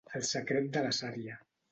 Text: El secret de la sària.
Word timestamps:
El 0.19 0.21
secret 0.29 0.71
de 0.77 0.83
la 0.85 0.93
sària. 1.01 1.37